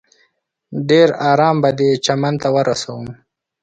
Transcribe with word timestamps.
ډېر 0.89 1.07
ارام 1.31 1.55
به 1.63 1.69
دې 1.79 1.89
چمن 2.05 2.33
ته 2.41 2.47
ورسوم. 2.55 3.05